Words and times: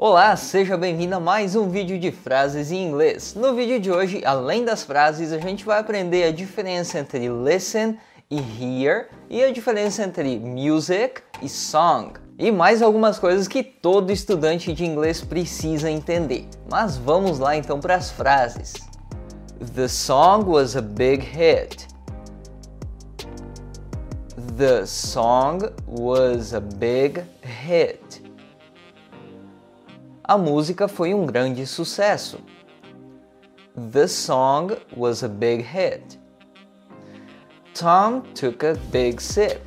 Olá, 0.00 0.36
seja 0.36 0.76
bem-vindo 0.76 1.16
a 1.16 1.18
mais 1.18 1.56
um 1.56 1.68
vídeo 1.68 1.98
de 1.98 2.12
frases 2.12 2.70
em 2.70 2.86
inglês. 2.86 3.34
No 3.34 3.52
vídeo 3.52 3.80
de 3.80 3.90
hoje, 3.90 4.22
além 4.24 4.64
das 4.64 4.84
frases, 4.84 5.32
a 5.32 5.38
gente 5.40 5.64
vai 5.64 5.80
aprender 5.80 6.22
a 6.22 6.30
diferença 6.30 7.00
entre 7.00 7.28
listen 7.28 7.98
e 8.30 8.36
hear 8.38 9.08
e 9.28 9.42
a 9.42 9.50
diferença 9.50 10.04
entre 10.04 10.38
music 10.38 11.20
e 11.42 11.48
song. 11.48 12.12
E 12.38 12.52
mais 12.52 12.80
algumas 12.80 13.18
coisas 13.18 13.48
que 13.48 13.60
todo 13.60 14.12
estudante 14.12 14.72
de 14.72 14.84
inglês 14.84 15.20
precisa 15.20 15.90
entender. 15.90 16.46
Mas 16.70 16.96
vamos 16.96 17.40
lá 17.40 17.56
então 17.56 17.80
para 17.80 17.96
as 17.96 18.08
frases. 18.08 18.74
The 19.74 19.88
song 19.88 20.48
was 20.48 20.76
a 20.76 20.80
big 20.80 21.24
hit. 21.24 21.88
The 24.56 24.86
song 24.86 25.72
was 25.88 26.54
a 26.54 26.60
big 26.60 27.20
hit. 27.42 28.27
A 30.28 30.36
música 30.36 30.86
foi 30.86 31.14
um 31.14 31.24
grande 31.24 31.66
sucesso. 31.66 32.40
The 33.74 34.06
song 34.06 34.76
was 34.94 35.24
a 35.24 35.28
big 35.28 35.62
hit. 35.62 36.18
Tom 37.72 38.20
took 38.34 38.62
a 38.62 38.74
big 38.92 39.22
sip. 39.22 39.62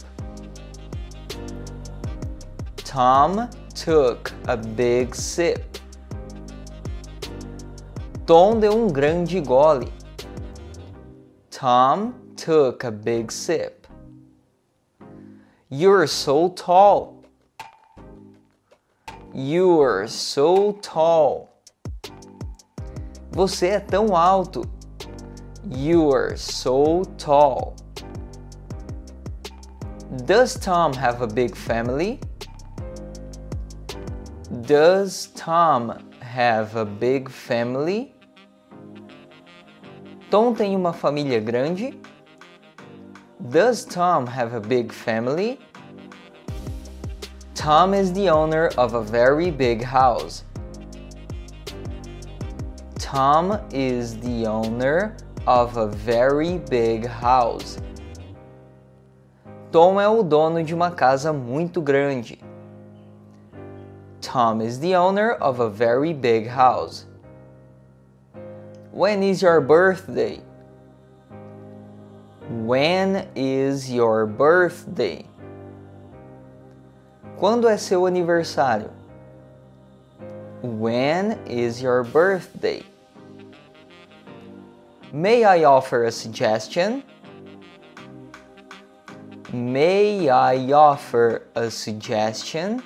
Tom 2.85 3.49
took 3.73 4.31
a 4.47 4.55
big 4.55 5.15
sip. 5.15 5.79
Tom 8.27 8.59
deu 8.59 8.71
um 8.71 8.87
grande 8.87 9.41
gole. 9.41 9.91
Tom 11.49 12.13
took 12.35 12.83
a 12.83 12.91
big 12.91 13.31
sip. 13.31 13.87
You're 15.71 16.05
so 16.05 16.49
tall. 16.49 17.20
You're 19.33 20.09
so 20.09 20.73
tall. 20.81 21.63
Você 23.31 23.67
é 23.67 23.79
tão 23.79 24.13
alto. 24.13 24.69
You're 25.69 26.35
so 26.35 27.03
tall. 27.17 27.77
Does 30.25 30.55
Tom 30.55 30.91
have 30.93 31.23
a 31.23 31.27
big 31.27 31.55
family? 31.55 32.19
Does 34.63 35.27
Tom 35.27 35.97
have 36.19 36.75
a 36.75 36.83
big 36.83 37.29
family? 37.29 38.13
Tom 40.29 40.53
tem 40.53 40.75
uma 40.75 40.91
família 40.91 41.39
grande? 41.39 41.97
Does 43.39 43.85
Tom 43.85 44.25
have 44.25 44.53
a 44.53 44.59
big 44.59 44.91
family? 44.91 45.57
Tom 47.61 47.93
is 47.93 48.11
the 48.13 48.27
owner 48.27 48.71
of 48.75 48.95
a 48.95 49.03
very 49.03 49.51
big 49.51 49.83
house. 49.83 50.43
Tom 52.97 53.61
is 53.71 54.17
the 54.17 54.47
owner 54.47 55.15
of 55.45 55.77
a 55.77 55.85
very 55.85 56.57
big 56.57 57.05
house. 57.05 57.77
Tom 59.71 59.99
é 59.99 60.09
o 60.09 60.23
dono 60.23 60.63
de 60.63 60.73
uma 60.73 60.89
casa 60.89 61.31
muito 61.31 61.83
grande. 61.83 62.39
Tom 64.21 64.59
is 64.59 64.79
the 64.79 64.95
owner 64.95 65.33
of 65.33 65.59
a 65.59 65.69
very 65.69 66.13
big 66.13 66.47
house. 66.47 67.05
When 68.91 69.21
is 69.21 69.43
your 69.43 69.61
birthday? 69.61 70.41
When 72.49 73.27
is 73.35 73.93
your 73.93 74.25
birthday? 74.25 75.25
Quando 77.41 77.67
é 77.67 77.75
seu 77.75 78.05
aniversário? 78.05 78.91
When 80.61 81.39
is 81.47 81.81
your 81.81 82.03
birthday? 82.03 82.83
May 85.11 85.43
I 85.43 85.65
offer 85.65 86.05
a 86.05 86.11
suggestion? 86.11 87.01
May 89.51 90.29
I 90.29 90.71
offer 90.71 91.47
a 91.55 91.71
suggestion? 91.71 92.77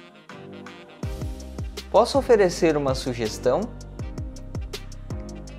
Posso 1.91 2.17
oferecer 2.17 2.77
uma 2.77 2.95
sugestão? 2.95 3.59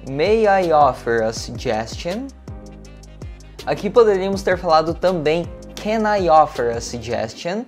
May 0.08 0.46
I 0.46 0.72
offer 0.72 1.22
a 1.22 1.34
suggestion? 1.34 2.28
Aqui 3.66 3.90
poderíamos 3.90 4.42
ter 4.42 4.56
falado 4.56 4.94
também 4.94 5.44
Can 5.74 6.06
I 6.06 6.30
offer 6.30 6.70
a 6.70 6.80
suggestion? 6.80 7.66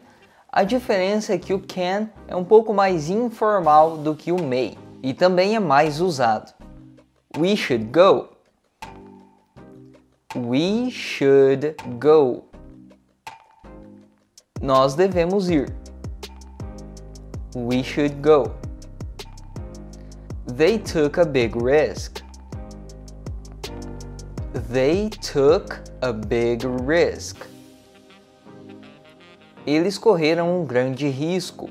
A 0.51 0.65
diferença 0.65 1.35
é 1.35 1.39
que 1.39 1.53
o 1.53 1.61
can 1.61 2.09
é 2.27 2.35
um 2.35 2.43
pouco 2.43 2.73
mais 2.73 3.11
informal 3.11 3.99
do 3.99 4.15
que 4.15 4.33
o 4.33 4.43
may 4.43 4.79
e 5.03 5.13
também 5.13 5.55
é 5.55 5.61
mais 5.61 6.01
usado. 6.01 6.55
We 7.37 7.55
should 7.55 7.85
go. 7.93 8.31
We 10.35 10.91
should 10.91 11.77
go. 11.99 12.45
Nós 14.63 14.95
devemos 14.95 15.51
ir. 15.51 15.71
We 17.55 17.83
should 17.85 18.17
go. 18.23 18.55
They 20.47 20.79
took 20.79 21.21
a 21.21 21.27
big 21.27 21.55
risk. 21.63 22.23
They 24.73 25.11
took 25.11 25.83
a 26.01 26.13
big 26.13 26.67
risk. 26.87 27.48
Eles 29.69 29.99
correram 29.99 30.49
um 30.49 30.65
grande 30.65 31.07
risco. 31.11 31.69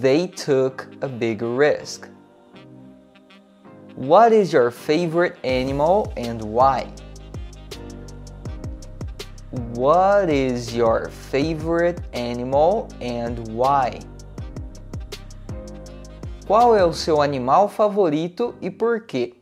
They 0.00 0.28
took 0.28 0.88
a 1.00 1.08
big 1.08 1.42
risk. 1.42 2.08
What 3.96 4.32
is 4.32 4.52
your 4.52 4.70
favorite 4.70 5.36
animal 5.42 6.12
and 6.16 6.40
why? 6.44 6.86
What 9.74 10.30
is 10.30 10.72
your 10.72 11.10
favorite 11.10 12.00
animal 12.12 12.86
and 13.00 13.48
why? 13.48 13.98
Qual 16.46 16.76
é 16.76 16.84
o 16.84 16.92
seu 16.92 17.20
animal 17.20 17.68
favorito 17.68 18.54
e 18.62 18.70
por 18.70 19.00
quê? 19.00 19.34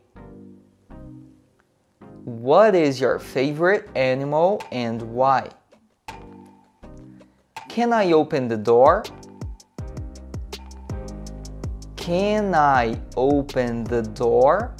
What 2.25 2.75
is 2.75 2.99
your 2.99 3.19
favorite 3.19 3.87
animal 3.93 4.57
and 4.71 5.03
why? 5.13 5.56
Can 7.77 7.93
I 7.93 8.11
open 8.11 8.47
the 8.47 8.57
door? 8.57 9.03
Can 11.95 12.55
I 12.55 12.99
open 13.15 13.83
the 13.83 14.01
door? 14.01 14.73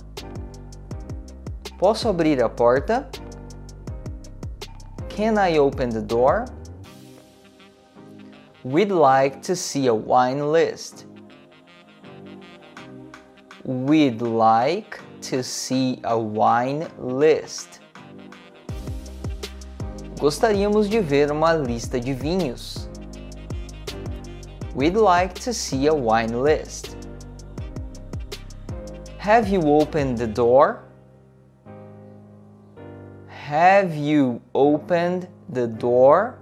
Posso 1.77 2.09
abrir 2.11 2.43
a 2.43 2.49
porta? 2.49 3.07
Can 5.09 5.37
I 5.37 5.59
open 5.59 5.91
the 5.91 6.01
door? 6.01 6.47
We'd 8.63 8.89
like 8.89 9.43
to 9.43 9.55
see 9.55 9.85
a 9.85 9.93
wine 9.93 10.51
list. 10.51 11.05
We'd 13.63 14.23
like 14.23 14.99
to 15.29 15.43
see 15.43 15.99
a 16.03 16.17
wine 16.17 16.87
list. 16.97 17.79
Gostaríamos 20.19 20.89
de 20.89 20.99
ver 20.99 21.31
uma 21.31 21.53
lista 21.53 21.99
de 21.99 22.11
vinhos. 22.11 22.86
We'd 24.77 24.93
like 24.93 25.33
to 25.39 25.55
see 25.55 25.87
a 25.87 25.93
wine 25.93 26.43
list. 26.43 26.95
Have 29.17 29.47
you 29.47 29.59
opened 29.63 30.19
the 30.19 30.27
door? 30.27 30.83
Have 33.25 33.95
you 33.95 34.39
opened 34.53 35.29
the 35.49 35.65
door? 35.65 36.37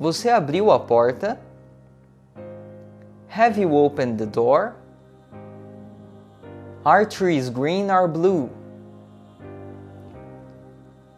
Você 0.00 0.30
abriu 0.30 0.74
a 0.74 0.80
porta? 0.80 1.38
Have 3.28 3.56
you 3.56 3.76
opened 3.76 4.18
the 4.18 4.26
door? 4.26 4.74
Are 6.84 7.06
trees 7.06 7.50
green 7.50 7.88
or 7.88 8.08
blue? 8.08 8.50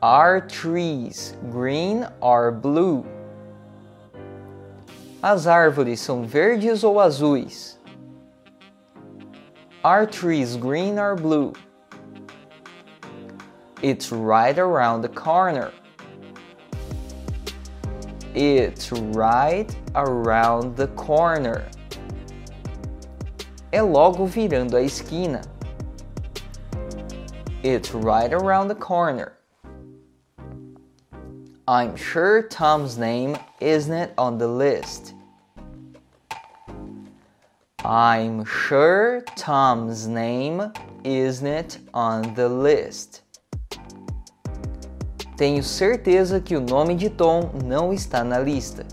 Are 0.02 0.38
trees 0.38 1.34
green 1.50 2.06
or 2.20 2.52
blue? 2.52 3.06
As 5.22 5.46
árvores 5.46 6.00
são 6.00 6.24
verdes 6.24 6.82
ou 6.82 6.98
azuis? 6.98 7.78
Are 9.84 10.06
trees 10.06 10.56
green 10.56 10.98
or 10.98 11.14
blue? 11.14 11.52
It's 13.82 14.10
right 14.10 14.58
around 14.58 15.02
the 15.02 15.10
corner. 15.10 15.72
It's 18.34 18.90
right 19.14 19.68
around 19.94 20.76
the 20.76 20.86
corner. 20.88 21.66
É 23.72 23.82
logo 23.82 24.24
virando 24.24 24.74
a 24.74 24.82
esquina. 24.82 25.42
It's 27.62 27.92
right 27.92 28.32
around 28.32 28.68
the 28.68 28.74
corner. 28.74 29.32
I'm 31.70 31.94
sure 31.94 32.42
Tom's 32.42 32.98
name 32.98 33.38
isn't 33.60 34.10
on 34.18 34.38
the 34.38 34.48
list. 34.48 35.14
I'm 37.84 38.44
sure 38.44 39.22
Tom's 39.36 40.08
name 40.08 40.72
isn't 41.04 41.78
on 41.94 42.34
the 42.34 42.48
list. 42.48 43.22
Tenho 45.36 45.62
certeza 45.62 46.40
que 46.40 46.56
o 46.56 46.60
nome 46.60 46.96
de 46.96 47.08
Tom 47.08 47.52
não 47.64 47.92
está 47.92 48.24
na 48.24 48.40
lista. 48.40 48.84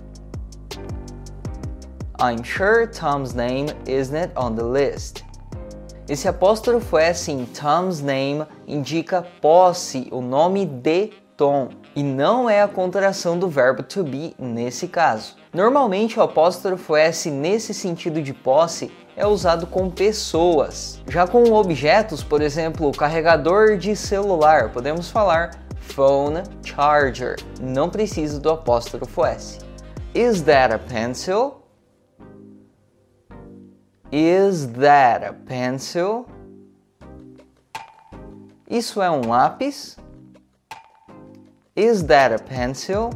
I'm 2.20 2.44
sure 2.44 2.86
Tom's 2.86 3.34
name 3.34 3.70
isn't 3.88 4.32
on 4.38 4.56
the 4.56 4.64
list. 4.64 5.24
Esse 6.08 6.28
apóstrofo 6.28 7.00
S 7.00 7.32
em 7.32 7.44
Tom's 7.48 8.02
name 8.02 8.46
indica 8.68 9.24
posse, 9.42 10.08
o 10.12 10.22
nome 10.22 10.64
de 10.64 11.12
Tom, 11.36 11.70
e 11.98 12.04
não 12.04 12.48
é 12.48 12.62
a 12.62 12.68
contração 12.68 13.40
do 13.40 13.50
verbo 13.50 13.82
to 13.82 14.04
be 14.04 14.36
nesse 14.38 14.88
caso. 14.88 15.36
Normalmente 15.52 16.20
o 16.20 16.22
apóstrofo 16.22 16.96
S 16.96 17.32
nesse 17.32 17.74
sentido 17.74 18.22
de 18.22 18.36
posse 18.36 18.92
é 19.16 19.26
usado 19.26 19.66
com 19.66 19.90
pessoas. 19.90 21.02
Já 21.10 21.26
com 21.26 21.52
objetos, 21.54 22.24
por 22.24 22.40
exemplo, 22.40 22.92
carregador 22.92 23.78
de 23.80 23.96
celular, 23.96 24.72
podemos 24.72 25.10
falar 25.10 25.60
phone 25.80 26.44
charger. 26.64 27.38
Não 27.60 27.90
precisa 27.90 28.40
do 28.40 28.52
apóstrofo 28.52 29.26
S. 29.26 29.58
Is 30.14 30.44
that 30.44 30.72
a 30.72 30.78
pencil? 30.78 31.64
Is 34.12 34.68
that 34.68 35.26
a 35.26 35.34
pencil? 35.34 36.28
Isso 38.70 39.02
é 39.02 39.10
um 39.10 39.28
lápis? 39.28 39.98
Is 41.78 42.08
that 42.08 42.32
a 42.32 42.40
pencil? 42.40 43.14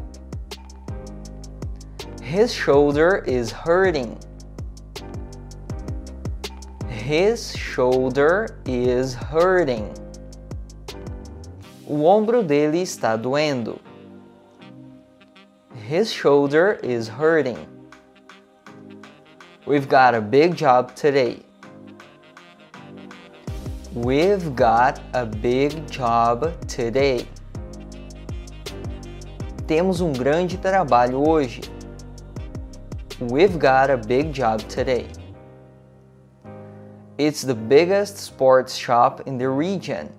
His 2.22 2.54
shoulder 2.54 3.24
is 3.25 3.52
hurting. 3.52 4.19
His 6.88 7.58
shoulder 7.58 8.56
is 8.68 9.16
hurting. 9.16 9.92
O 11.90 12.04
ombro 12.04 12.48
dele 12.48 12.84
está 12.84 13.19
doendo. 13.19 13.80
His 15.88 16.14
shoulder 16.14 16.80
is 16.84 17.07
hurting. 17.07 17.66
We've 19.66 19.90
got 19.90 20.14
a 20.14 20.22
big 20.22 20.56
job 20.56 20.94
today. 20.96 21.42
We've 23.96 24.56
got 24.56 25.02
a 25.16 25.25
big 25.25 25.90
job 25.90 26.68
today. 26.68 27.25
Temos 29.71 30.01
um 30.01 30.12
grande 30.12 30.57
trabalho 30.57 31.25
hoje. 31.25 31.62
We've 33.21 33.57
got 33.57 33.89
a 33.89 33.95
big 33.95 34.33
job 34.33 34.59
today. 34.68 35.07
It's 37.18 37.41
the 37.41 37.53
biggest 37.53 38.18
sports 38.18 38.75
shop 38.75 39.21
in 39.25 39.38
the 39.38 39.47
region. 39.47 40.09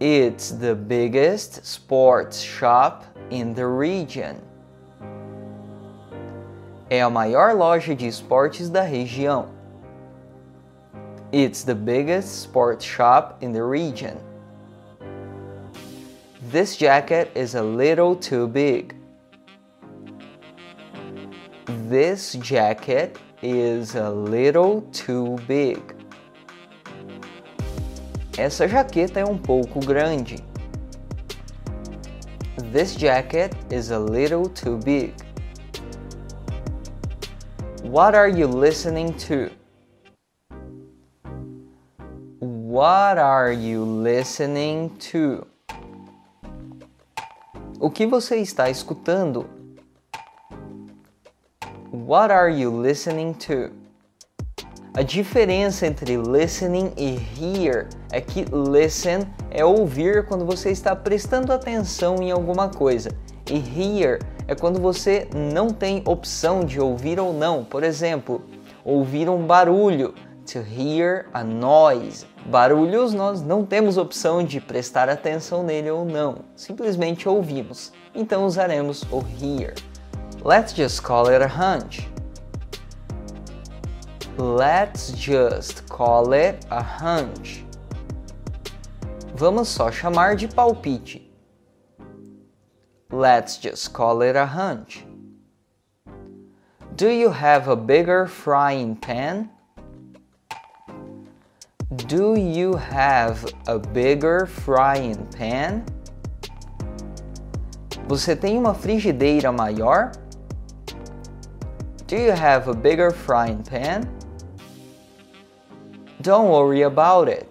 It's 0.00 0.50
the 0.50 0.74
biggest 0.74 1.64
sports 1.64 2.40
shop 2.40 3.04
in 3.30 3.54
the 3.54 3.64
region 3.64 4.40
é 6.90 7.02
a 7.02 7.08
maior 7.08 7.54
loja 7.54 7.94
de 7.94 8.08
esportes 8.08 8.68
da 8.68 8.82
região. 8.82 9.46
It's 11.30 11.62
the 11.62 11.76
biggest 11.76 12.42
sports 12.42 12.84
shop 12.84 13.36
in 13.40 13.52
the 13.52 13.62
region. 13.62 14.31
This 16.52 16.76
jacket 16.76 17.32
is 17.34 17.54
a 17.54 17.62
little 17.62 18.14
too 18.14 18.46
big. 18.46 18.94
This 21.88 22.34
jacket 22.34 23.16
is 23.40 23.94
a 23.94 24.10
little 24.10 24.82
too 24.92 25.38
big. 25.48 25.80
Essa 28.36 28.68
jaqueta 28.68 29.20
é 29.20 29.24
um 29.24 29.38
pouco 29.38 29.80
grande. 29.80 30.44
This 32.70 32.96
jacket 32.96 33.56
is 33.70 33.90
a 33.90 33.98
little 33.98 34.46
too 34.46 34.76
big. 34.76 35.14
What 37.82 38.14
are 38.14 38.28
you 38.28 38.46
listening 38.46 39.14
to? 39.26 39.50
What 42.40 43.16
are 43.16 43.52
you 43.52 43.82
listening 43.86 44.90
to? 45.10 45.46
O 47.82 47.90
que 47.90 48.06
você 48.06 48.36
está 48.36 48.70
escutando? 48.70 49.44
What 51.92 52.32
are 52.32 52.48
you 52.48 52.80
listening 52.80 53.32
to? 53.32 53.72
A 54.94 55.02
diferença 55.02 55.88
entre 55.88 56.16
listening 56.16 56.92
e 56.96 57.18
hear 57.36 57.88
é 58.12 58.20
que 58.20 58.44
listen 58.52 59.26
é 59.50 59.64
ouvir 59.64 60.24
quando 60.26 60.46
você 60.46 60.70
está 60.70 60.94
prestando 60.94 61.52
atenção 61.52 62.22
em 62.22 62.30
alguma 62.30 62.68
coisa 62.68 63.10
e 63.50 63.56
hear 63.56 64.20
é 64.46 64.54
quando 64.54 64.78
você 64.78 65.28
não 65.34 65.70
tem 65.70 66.04
opção 66.06 66.64
de 66.64 66.80
ouvir 66.80 67.18
ou 67.18 67.32
não. 67.32 67.64
Por 67.64 67.82
exemplo, 67.82 68.44
ouvir 68.84 69.28
um 69.28 69.44
barulho, 69.44 70.14
to 70.46 70.60
hear 70.60 71.26
a 71.32 71.44
noise. 71.44 72.26
Barulhos 72.46 73.14
nós 73.14 73.42
não 73.42 73.64
temos 73.64 73.96
opção 73.96 74.44
de 74.44 74.60
prestar 74.60 75.08
atenção 75.08 75.62
nele 75.62 75.90
ou 75.90 76.04
não, 76.04 76.44
simplesmente 76.56 77.28
ouvimos. 77.28 77.92
Então 78.14 78.44
usaremos 78.44 79.02
o 79.10 79.22
hear. 79.40 79.74
Let's 80.44 80.74
just 80.74 81.02
call 81.02 81.28
it 81.28 81.42
a 81.42 81.46
hunch. 81.46 82.08
Let's 84.38 85.12
just 85.12 85.86
call 85.88 86.32
it 86.34 86.66
a 86.70 86.80
hunch. 86.80 87.64
Vamos 89.34 89.68
só 89.68 89.90
chamar 89.90 90.36
de 90.36 90.48
palpite. 90.48 91.30
Let's 93.10 93.58
just 93.58 93.92
call 93.92 94.22
it 94.22 94.36
a 94.36 94.44
hunch. 94.44 95.06
Do 96.96 97.08
you 97.08 97.30
have 97.30 97.70
a 97.70 97.76
bigger 97.76 98.26
frying 98.26 98.96
pan? 98.96 99.50
Do 101.96 102.36
you 102.36 102.74
have 102.74 103.44
a 103.66 103.78
bigger 103.78 104.46
frying 104.46 105.26
pan? 105.36 105.84
Você 108.08 108.34
tem 108.34 108.56
uma 108.56 108.72
frigideira 108.72 109.52
maior? 109.52 110.12
Do 112.06 112.16
you 112.16 112.32
have 112.32 112.70
a 112.70 112.72
bigger 112.72 113.10
frying 113.10 113.62
pan? 113.62 114.08
Don't 116.22 116.48
worry 116.48 116.82
about 116.84 117.28
it. 117.28 117.46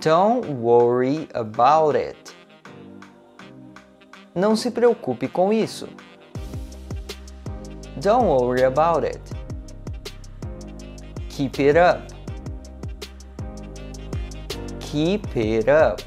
Don't 0.00 0.46
worry 0.62 1.28
about 1.34 1.98
it. 1.98 2.34
Não 4.34 4.56
se 4.56 4.70
preocupe 4.70 5.28
com 5.28 5.52
isso. 5.52 5.86
Don't 8.00 8.24
worry 8.24 8.64
about 8.64 9.04
it. 9.04 9.33
Keep 11.36 11.58
it 11.58 11.76
up. 11.76 12.00
Keep 14.78 15.36
it 15.36 15.68
up. 15.68 16.00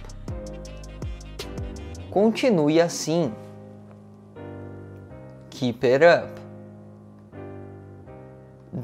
Continue 2.10 2.80
assim. 2.80 3.34
Keep 5.50 5.84
it 5.84 6.02
up. 6.02 6.30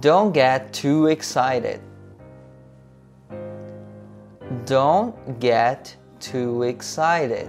Don't 0.01 0.33
get 0.33 0.73
too 0.73 1.07
excited. 1.07 1.79
Don't 4.65 5.39
get 5.39 5.95
too 6.19 6.63
excited. 6.63 7.47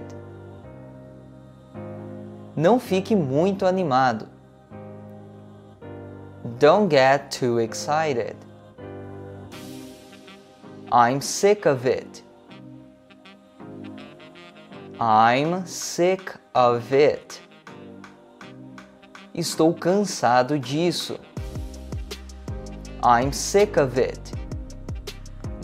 Não 2.55 2.79
fique 2.79 3.13
muito 3.13 3.65
animado. 3.65 4.29
Don't 6.57 6.89
get 6.89 7.29
too 7.29 7.59
excited. 7.59 8.37
I'm 10.95 11.19
sick 11.19 11.65
of 11.65 11.85
it. 11.85 12.21
I'm 14.97 15.67
sick 15.67 16.33
of 16.55 16.93
it. 16.93 17.41
Estou 19.35 19.77
cansado 19.77 20.57
disso. 20.57 21.19
I'm 23.03 23.33
sick 23.33 23.75
of 23.75 23.97
it. 23.97 24.31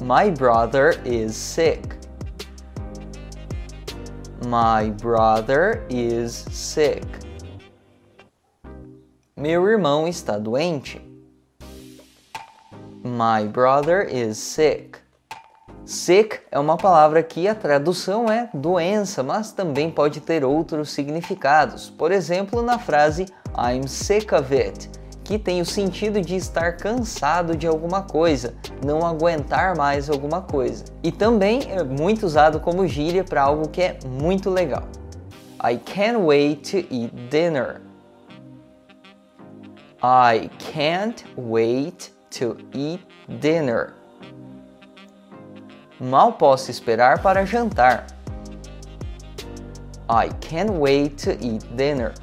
My 0.03 0.29
brother 0.29 1.01
is 1.05 1.37
sick. 1.37 1.95
My 4.47 4.89
brother 4.89 5.87
is 5.89 6.45
sick. 6.51 7.05
Meu 9.37 9.65
irmão 9.65 10.09
está 10.09 10.37
doente. 10.37 10.99
My 13.01 13.45
brother 13.45 14.01
is 14.01 14.37
sick. 14.37 15.00
Sick 15.91 16.39
é 16.49 16.57
uma 16.57 16.77
palavra 16.77 17.21
que 17.21 17.49
a 17.49 17.53
tradução 17.53 18.31
é 18.31 18.49
doença, 18.53 19.21
mas 19.21 19.51
também 19.51 19.91
pode 19.91 20.21
ter 20.21 20.45
outros 20.45 20.89
significados. 20.89 21.89
Por 21.89 22.13
exemplo, 22.13 22.61
na 22.61 22.79
frase 22.79 23.25
I'm 23.57 23.85
sick 23.85 24.33
of 24.33 24.55
it, 24.55 24.89
que 25.21 25.37
tem 25.37 25.59
o 25.59 25.65
sentido 25.65 26.21
de 26.21 26.37
estar 26.37 26.77
cansado 26.77 27.57
de 27.57 27.67
alguma 27.67 28.03
coisa, 28.03 28.55
não 28.85 29.05
aguentar 29.05 29.75
mais 29.75 30.09
alguma 30.09 30.41
coisa. 30.41 30.85
E 31.03 31.11
também 31.11 31.59
é 31.69 31.83
muito 31.83 32.25
usado 32.25 32.61
como 32.61 32.87
gíria 32.87 33.25
para 33.25 33.43
algo 33.43 33.67
que 33.67 33.81
é 33.81 33.99
muito 34.07 34.49
legal. 34.49 34.83
I 35.61 35.77
can't 35.77 36.15
wait 36.15 36.71
to 36.71 36.77
eat 36.89 37.13
dinner. 37.29 37.81
I 40.01 40.49
can't 40.71 41.25
wait 41.35 42.13
to 42.39 42.55
eat 42.73 43.05
dinner. 43.27 44.00
Mal 46.01 46.33
posso 46.33 46.71
esperar 46.71 47.21
para 47.21 47.45
jantar. 47.45 48.07
I 50.09 50.29
can't 50.39 50.71
wait 50.71 51.15
to 51.19 51.37
eat 51.39 51.63
dinner. 51.77 52.15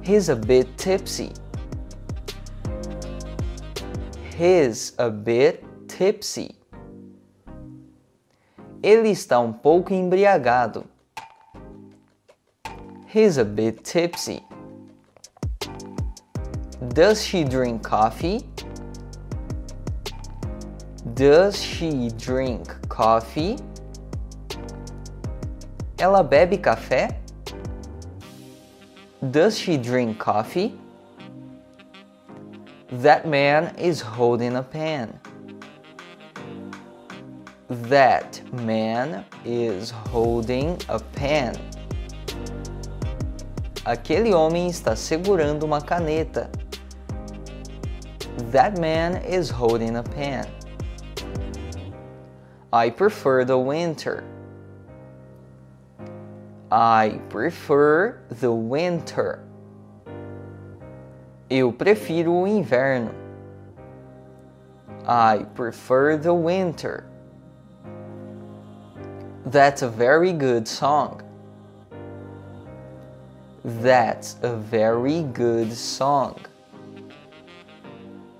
He's 0.00 0.28
a 0.28 0.36
bit 0.36 0.68
tipsy. 0.78 1.32
He's 4.38 4.94
a 4.96 5.10
bit 5.10 5.64
tipsy. 5.88 6.54
Ele 8.80 9.10
está 9.10 9.40
um 9.40 9.52
pouco 9.52 9.92
embriagado. 9.92 10.84
He's 13.12 13.38
a 13.38 13.44
bit 13.44 13.82
tipsy. 13.82 14.44
Does 16.94 17.24
she 17.24 17.42
drink 17.42 17.82
coffee? 17.82 18.49
Does 21.20 21.62
she 21.62 22.08
drink 22.16 22.88
coffee? 22.88 23.58
Ela 25.98 26.24
bebe 26.24 26.56
café? 26.56 27.14
Does 29.30 29.58
she 29.58 29.76
drink 29.76 30.18
coffee? 30.18 30.72
That 32.88 33.28
man 33.28 33.76
is 33.76 34.00
holding 34.00 34.56
a 34.56 34.62
pen. 34.62 35.20
That 37.68 38.40
man 38.54 39.26
is 39.44 39.90
holding 39.90 40.78
a 40.88 40.98
pen. 40.98 41.54
Aquele 43.84 44.32
homem 44.32 44.68
está 44.70 44.96
segurando 44.96 45.64
uma 45.64 45.82
caneta. 45.82 46.50
That 48.50 48.78
man 48.80 49.16
is 49.16 49.50
holding 49.50 49.96
a 49.96 50.02
pen. 50.02 50.46
I 52.72 52.90
prefer 52.90 53.44
the 53.44 53.58
winter. 53.58 54.22
I 56.70 57.20
prefer 57.28 58.20
the 58.30 58.52
winter. 58.52 59.44
Eu 61.50 61.72
prefiro 61.72 62.32
o 62.32 62.46
inverno. 62.46 63.12
I 65.04 65.46
prefer 65.54 66.16
the 66.16 66.32
winter. 66.32 67.04
That's 69.46 69.82
a 69.82 69.88
very 69.88 70.32
good 70.32 70.68
song. 70.68 71.22
That's 73.64 74.36
a 74.42 74.54
very 74.54 75.24
good 75.24 75.72
song. 75.72 76.36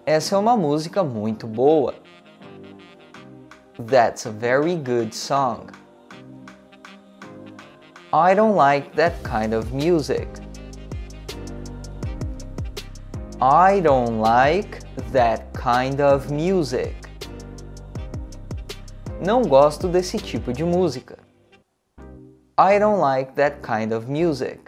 Essa 0.06 0.36
é 0.36 0.38
uma 0.38 0.56
música 0.56 1.02
muito 1.02 1.48
boa. 1.48 1.94
That's 3.78 4.26
a 4.26 4.30
very 4.30 4.76
good 4.76 5.14
song. 5.14 5.70
I 8.12 8.34
don't 8.34 8.56
like 8.56 8.94
that 8.96 9.22
kind 9.22 9.54
of 9.54 9.72
music. 9.72 10.28
I 13.40 13.80
don't 13.80 14.20
like 14.20 14.80
that 15.12 15.52
kind 15.52 16.00
of 16.00 16.30
music. 16.30 16.94
Não 19.24 19.42
gosto 19.42 19.88
desse 19.88 20.18
tipo 20.18 20.52
de 20.52 20.64
música. 20.64 21.18
I 22.58 22.78
don't 22.78 23.00
like 23.00 23.32
that 23.36 23.60
kind 23.62 23.92
of 23.94 24.10
music. 24.10 24.60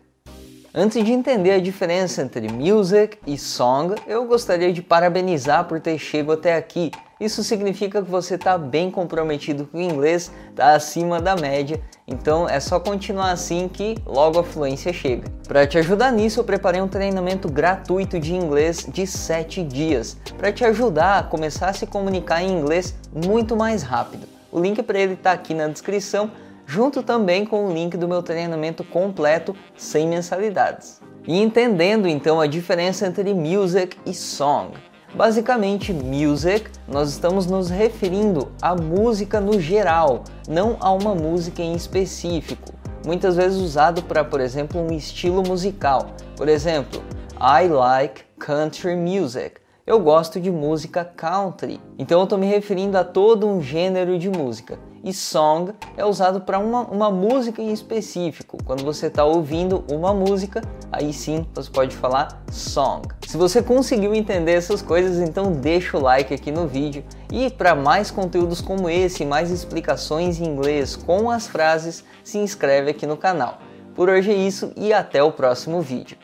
Antes 0.74 1.04
de 1.04 1.12
entender 1.12 1.50
a 1.50 1.60
diferença 1.60 2.22
entre 2.22 2.50
music 2.50 3.18
e 3.26 3.36
song, 3.36 3.94
eu 4.06 4.24
gostaria 4.26 4.72
de 4.72 4.80
parabenizar 4.80 5.66
por 5.66 5.80
ter 5.80 5.98
chegado 5.98 6.32
até 6.32 6.56
aqui. 6.56 6.90
Isso 7.22 7.44
significa 7.44 8.02
que 8.02 8.10
você 8.10 8.34
está 8.34 8.58
bem 8.58 8.90
comprometido 8.90 9.64
com 9.64 9.78
o 9.78 9.80
inglês, 9.80 10.32
está 10.50 10.74
acima 10.74 11.20
da 11.20 11.36
média, 11.36 11.80
então 12.04 12.48
é 12.48 12.58
só 12.58 12.80
continuar 12.80 13.30
assim 13.30 13.68
que 13.68 13.94
logo 14.04 14.40
a 14.40 14.42
fluência 14.42 14.92
chega. 14.92 15.30
Para 15.46 15.64
te 15.64 15.78
ajudar 15.78 16.10
nisso, 16.10 16.40
eu 16.40 16.44
preparei 16.44 16.80
um 16.80 16.88
treinamento 16.88 17.48
gratuito 17.48 18.18
de 18.18 18.34
inglês 18.34 18.84
de 18.92 19.06
7 19.06 19.62
dias, 19.62 20.16
para 20.36 20.50
te 20.50 20.64
ajudar 20.64 21.20
a 21.20 21.22
começar 21.22 21.68
a 21.68 21.72
se 21.72 21.86
comunicar 21.86 22.42
em 22.42 22.58
inglês 22.58 22.92
muito 23.14 23.56
mais 23.56 23.84
rápido. 23.84 24.26
O 24.50 24.58
link 24.58 24.82
para 24.82 24.98
ele 24.98 25.12
está 25.12 25.30
aqui 25.30 25.54
na 25.54 25.68
descrição 25.68 26.28
junto 26.66 27.04
também 27.04 27.46
com 27.46 27.66
o 27.66 27.72
link 27.72 27.96
do 27.96 28.08
meu 28.08 28.24
treinamento 28.24 28.82
completo 28.82 29.54
sem 29.76 30.08
mensalidades. 30.08 31.00
E 31.24 31.40
entendendo 31.40 32.08
então 32.08 32.40
a 32.40 32.48
diferença 32.48 33.06
entre 33.06 33.32
music 33.32 33.96
e 34.04 34.12
song. 34.12 34.72
Basicamente, 35.14 35.92
music, 35.92 36.70
nós 36.88 37.10
estamos 37.10 37.44
nos 37.46 37.68
referindo 37.68 38.50
à 38.62 38.74
música 38.74 39.42
no 39.42 39.60
geral, 39.60 40.24
não 40.48 40.78
a 40.80 40.90
uma 40.90 41.14
música 41.14 41.60
em 41.60 41.74
específico. 41.74 42.72
Muitas 43.04 43.36
vezes 43.36 43.58
usado 43.58 44.02
para, 44.02 44.24
por 44.24 44.40
exemplo, 44.40 44.80
um 44.80 44.90
estilo 44.90 45.42
musical. 45.42 46.06
Por 46.34 46.48
exemplo, 46.48 47.02
I 47.38 47.68
like 47.68 48.22
country 48.38 48.96
music 48.96 49.61
eu 49.84 49.98
gosto 49.98 50.40
de 50.40 50.50
música 50.50 51.04
country. 51.04 51.80
Então 51.98 52.20
eu 52.20 52.24
estou 52.24 52.38
me 52.38 52.46
referindo 52.46 52.96
a 52.96 53.04
todo 53.04 53.48
um 53.48 53.60
gênero 53.60 54.18
de 54.18 54.30
música. 54.30 54.78
E 55.02 55.12
song 55.12 55.72
é 55.96 56.04
usado 56.04 56.42
para 56.42 56.60
uma, 56.60 56.82
uma 56.82 57.10
música 57.10 57.60
em 57.60 57.72
específico. 57.72 58.56
Quando 58.64 58.84
você 58.84 59.08
está 59.08 59.24
ouvindo 59.24 59.84
uma 59.90 60.14
música, 60.14 60.62
aí 60.92 61.12
sim 61.12 61.44
você 61.52 61.68
pode 61.68 61.96
falar 61.96 62.40
song. 62.52 63.08
Se 63.26 63.36
você 63.36 63.60
conseguiu 63.60 64.14
entender 64.14 64.52
essas 64.52 64.80
coisas, 64.80 65.18
então 65.18 65.50
deixa 65.50 65.98
o 65.98 66.00
like 66.00 66.32
aqui 66.32 66.52
no 66.52 66.68
vídeo. 66.68 67.02
E 67.32 67.50
para 67.50 67.74
mais 67.74 68.12
conteúdos 68.12 68.60
como 68.60 68.88
esse, 68.88 69.24
mais 69.24 69.50
explicações 69.50 70.40
em 70.40 70.44
inglês 70.44 70.94
com 70.94 71.28
as 71.28 71.48
frases, 71.48 72.04
se 72.22 72.38
inscreve 72.38 72.92
aqui 72.92 73.04
no 73.04 73.16
canal. 73.16 73.58
Por 73.96 74.08
hoje 74.08 74.30
é 74.30 74.36
isso 74.36 74.72
e 74.76 74.92
até 74.92 75.20
o 75.22 75.32
próximo 75.32 75.80
vídeo. 75.80 76.16